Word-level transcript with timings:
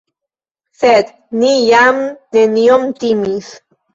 Sed 0.83 1.11
ni 1.41 1.51
jam 1.73 2.01
nenion 2.37 2.89
timis. 3.05 3.53